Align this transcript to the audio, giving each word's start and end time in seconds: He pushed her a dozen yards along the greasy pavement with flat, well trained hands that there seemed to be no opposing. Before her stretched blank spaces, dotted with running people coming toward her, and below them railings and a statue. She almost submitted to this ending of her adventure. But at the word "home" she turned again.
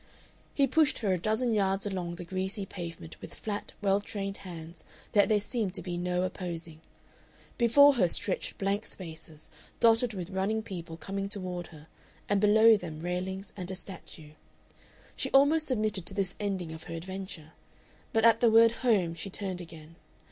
He 0.55 0.65
pushed 0.65 0.97
her 1.05 1.13
a 1.13 1.19
dozen 1.19 1.53
yards 1.53 1.85
along 1.85 2.15
the 2.15 2.25
greasy 2.25 2.65
pavement 2.65 3.15
with 3.21 3.35
flat, 3.35 3.73
well 3.83 4.01
trained 4.01 4.37
hands 4.37 4.83
that 5.11 5.29
there 5.29 5.39
seemed 5.39 5.75
to 5.75 5.83
be 5.83 5.95
no 5.95 6.23
opposing. 6.23 6.81
Before 7.59 7.93
her 7.93 8.07
stretched 8.07 8.57
blank 8.57 8.87
spaces, 8.87 9.51
dotted 9.79 10.15
with 10.15 10.31
running 10.31 10.63
people 10.63 10.97
coming 10.97 11.29
toward 11.29 11.67
her, 11.67 11.85
and 12.27 12.41
below 12.41 12.77
them 12.77 13.01
railings 13.01 13.53
and 13.55 13.69
a 13.69 13.75
statue. 13.75 14.31
She 15.15 15.29
almost 15.33 15.67
submitted 15.67 16.07
to 16.07 16.15
this 16.15 16.33
ending 16.39 16.71
of 16.71 16.85
her 16.85 16.95
adventure. 16.95 17.51
But 18.11 18.25
at 18.25 18.39
the 18.39 18.49
word 18.49 18.71
"home" 18.81 19.13
she 19.13 19.29
turned 19.29 19.61
again. 19.61 19.97